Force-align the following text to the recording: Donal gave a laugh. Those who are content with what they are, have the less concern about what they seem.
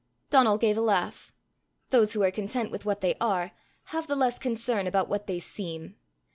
Donal 0.31 0.57
gave 0.57 0.79
a 0.79 0.81
laugh. 0.81 1.31
Those 1.91 2.13
who 2.13 2.23
are 2.23 2.31
content 2.31 2.71
with 2.71 2.85
what 2.85 3.01
they 3.01 3.13
are, 3.21 3.51
have 3.93 4.07
the 4.07 4.15
less 4.15 4.39
concern 4.39 4.87
about 4.87 5.07
what 5.09 5.27
they 5.27 5.37
seem. 5.37 5.95